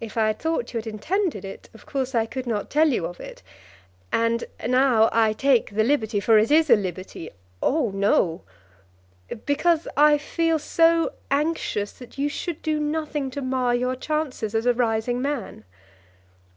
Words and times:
"If 0.00 0.16
I 0.16 0.26
had 0.26 0.40
thought 0.40 0.72
you 0.74 0.78
had 0.78 0.88
intended 0.88 1.44
it, 1.44 1.68
of 1.72 1.86
course 1.86 2.16
I 2.16 2.26
could 2.26 2.48
not 2.48 2.68
tell 2.68 2.88
you 2.88 3.06
of 3.06 3.20
it. 3.20 3.44
And 4.10 4.42
now 4.66 5.08
I 5.12 5.32
take 5.34 5.70
the 5.76 5.84
liberty; 5.84 6.18
for 6.18 6.36
it 6.36 6.50
is 6.50 6.68
a 6.68 6.74
liberty" 6.74 7.30
"Oh 7.62 7.92
no." 7.94 8.42
"Because 9.46 9.86
I 9.96 10.18
feel 10.18 10.58
so 10.58 11.12
anxious 11.30 11.92
that 11.92 12.18
you 12.18 12.28
should 12.28 12.60
do 12.60 12.80
nothing 12.80 13.30
to 13.30 13.40
mar 13.40 13.72
your 13.72 13.94
chances 13.94 14.52
as 14.52 14.66
a 14.66 14.74
rising 14.74 15.22
man." 15.22 15.64